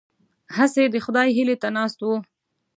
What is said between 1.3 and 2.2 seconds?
هیلې ته ناست وو.